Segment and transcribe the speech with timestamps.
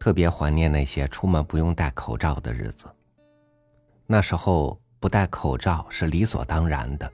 [0.00, 2.88] 特别怀念那些出门不用戴口罩的日子。
[4.06, 7.12] 那时候不戴口罩是理所当然的，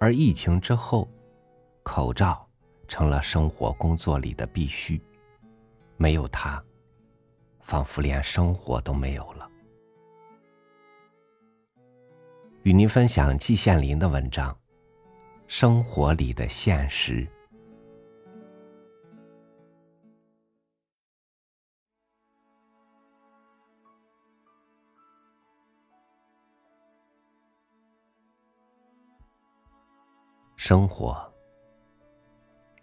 [0.00, 1.06] 而疫情之后，
[1.82, 2.48] 口罩
[2.88, 5.00] 成了生活工作里的必须，
[5.98, 6.60] 没有它，
[7.60, 9.46] 仿佛连生活都没有了。
[12.62, 14.50] 与您分享季羡林的文章
[15.46, 17.24] 《生活里的现实》。
[30.68, 31.16] 生活，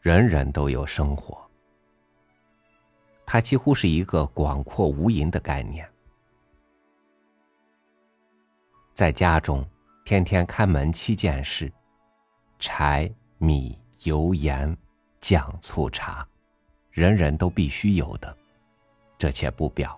[0.02, 1.48] 人人都有生活，
[3.28, 5.88] 它几乎是一个广阔无垠的概念。
[8.96, 9.64] 在家中，
[10.04, 11.72] 天天开门七件事：
[12.58, 13.08] 柴
[13.38, 14.76] 米油盐
[15.22, 16.28] 酱醋茶，
[16.90, 18.36] 人人都必须有的，
[19.16, 19.96] 这且不表。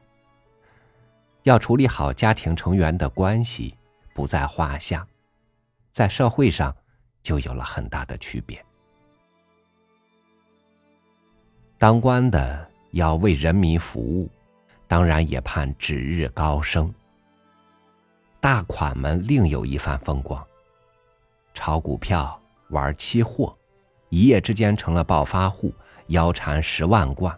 [1.44, 3.78] 要处理好家庭成员的关系，
[4.14, 5.08] 不在话下，
[5.90, 6.76] 在社会上。
[7.28, 8.66] 就有了很大的区别。
[11.78, 14.30] 当官的要为人民服务，
[14.88, 16.90] 当然也盼指日高升。
[18.40, 20.42] 大款们另有一番风光，
[21.54, 23.54] 炒股票、玩期货，
[24.08, 25.74] 一夜之间成了暴发户，
[26.08, 27.38] 腰缠十万贯，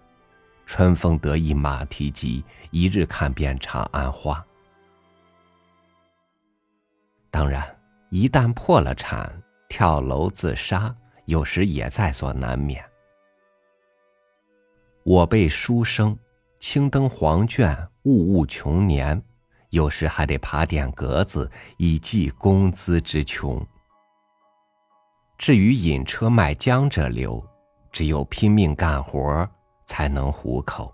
[0.67, 4.45] 春风得意马蹄疾，一日看遍长安花。
[7.31, 7.75] 当然，
[8.11, 9.33] 一旦破了产。
[9.69, 10.93] 跳楼自杀，
[11.25, 12.83] 有时也在所难免。
[15.03, 16.17] 我辈书生，
[16.59, 19.21] 青灯黄卷，物物穷年，
[19.69, 23.65] 有时还得爬点格子，以济工资之穷。
[25.37, 27.41] 至于引车卖浆者流，
[27.91, 29.49] 只有拼命干活
[29.85, 30.93] 才能糊口。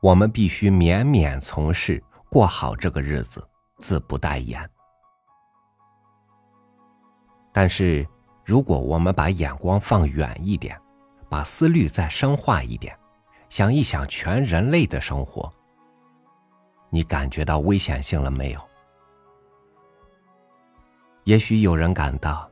[0.00, 3.42] 我们必须勉勉从事，过好这个日子，
[3.78, 4.68] 自不待言。
[7.52, 8.06] 但是，
[8.44, 10.80] 如果我们把眼光放远一点，
[11.28, 12.96] 把思虑再深化一点，
[13.48, 15.52] 想一想全人类的生活，
[16.90, 18.60] 你感觉到危险性了没有？
[21.24, 22.48] 也许有人感到，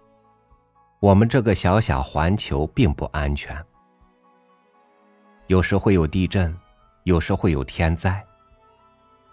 [1.00, 3.56] 我们这个小小环球并不安全，
[5.46, 6.54] 有时会有地震，
[7.04, 8.22] 有时会有天灾，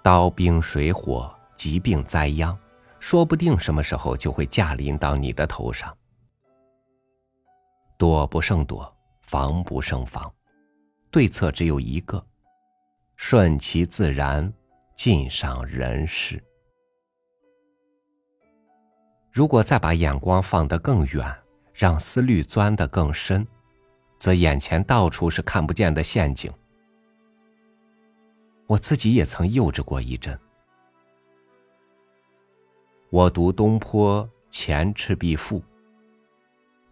[0.01, 2.57] 刀兵水火，疾病灾殃。
[3.03, 5.93] 说不定什么时候就会驾临到你的头上。
[7.97, 10.33] 躲不胜躲，防不胜防，
[11.11, 12.25] 对策只有一个：
[13.17, 14.51] 顺其自然，
[14.95, 16.41] 尽赏人事。
[19.33, 21.29] 如果再把眼光放得更远，
[21.73, 23.45] 让思虑钻得更深，
[24.17, 26.49] 则眼前到处是看不见的陷阱。
[28.65, 30.39] 我自己也曾幼稚过一阵。
[33.13, 35.59] 我读东坡《前赤壁赋》，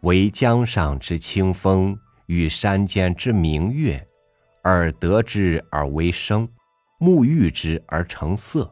[0.02, 4.08] 惟江上之清风，与山间之明月，
[4.66, 6.48] 耳得之而为声，
[7.00, 8.72] 目遇之而成色，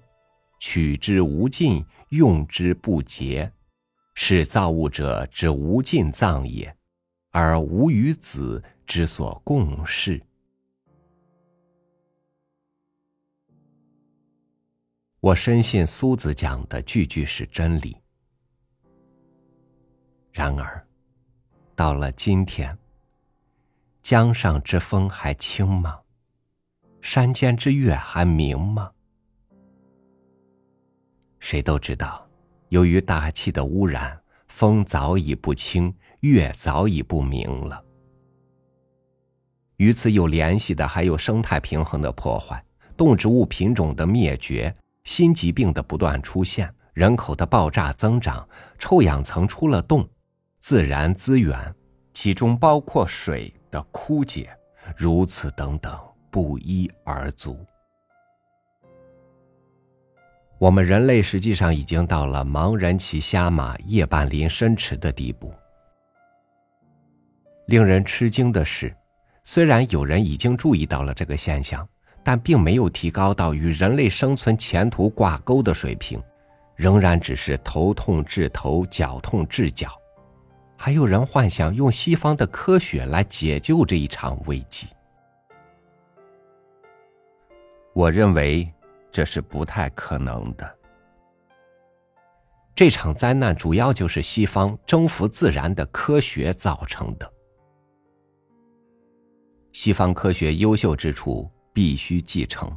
[0.60, 3.52] 取之无尽，用之不竭，
[4.14, 6.72] 是造物者之无尽藏也，
[7.32, 10.22] 而吾与子之所共适。
[15.22, 17.98] 我深信苏子讲的句句是真理。
[20.32, 20.82] 然而，
[21.76, 22.78] 到了今天，
[24.02, 26.00] 江上之风还清吗？
[27.02, 28.90] 山间之月还明吗？
[31.42, 32.26] 谁都知道，
[32.70, 37.84] 由于大气的污染，风早已不清，月早已不明了。
[39.76, 42.64] 与此有联系的，还有生态平衡的破坏，
[42.96, 44.74] 动植物品种的灭绝。
[45.10, 48.48] 新疾病的不断出现，人口的爆炸增长，
[48.78, 50.08] 臭氧层出了洞，
[50.60, 51.58] 自然资源，
[52.14, 54.56] 其中包括水的枯竭，
[54.96, 57.58] 如此等等，不一而足。
[60.60, 65.52] 我们人类实际上已经到了盲人骑瞎马、夜半临深池的地步。
[67.66, 68.96] 令人吃惊的是，
[69.44, 71.90] 虽然有人已经注意到了这个现象。
[72.30, 76.22] 但并没有提高到与人类生存前途挂钩的水平，
[76.76, 80.00] 仍然只是头痛治头，脚痛治脚。
[80.78, 84.86] 还有人幻想用西方的科学来解救这一场危机。
[87.96, 88.72] 我认为
[89.12, 90.78] 这是不太可能的。
[92.76, 97.34] 这场灾难主要就是西方征服自然的科学造成的。
[99.74, 101.50] 西方科学优秀之处
[101.80, 102.70] 必须继承，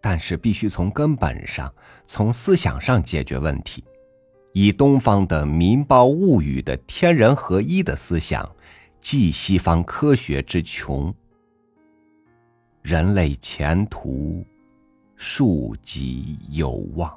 [0.00, 1.72] 但是必须从根本上、
[2.06, 3.84] 从思想上解决问题，
[4.52, 8.44] 以东方的民胞物语的天人合一的思想，
[8.98, 11.14] 继西方科学之穷。
[12.82, 14.44] 人类前途，
[15.14, 17.16] 庶几有望。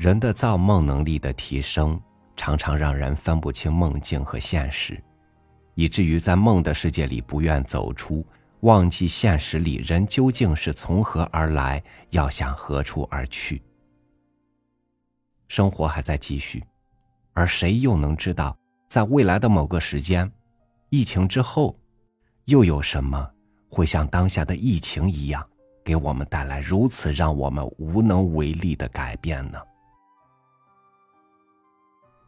[0.00, 2.00] 人的造梦能力的提升，
[2.34, 4.98] 常常让人分不清梦境和现实，
[5.74, 8.24] 以至于在梦的世界里不愿走出，
[8.60, 13.60] 忘记现实里人究竟是从何而来，要向何处而去。
[15.48, 16.64] 生活还在继续，
[17.34, 18.56] 而谁又能知道，
[18.88, 20.32] 在未来的某个时间，
[20.88, 21.78] 疫情之后，
[22.46, 23.30] 又有什么
[23.68, 25.46] 会像当下的疫情一样，
[25.84, 29.60] 给我们带来如此让我们无能为力的改变呢？